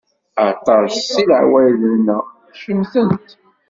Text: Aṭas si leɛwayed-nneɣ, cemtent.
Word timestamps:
Aṭas 0.49 0.91
si 1.11 1.23
leɛwayed-nneɣ, 1.29 2.25
cemtent. 2.61 3.29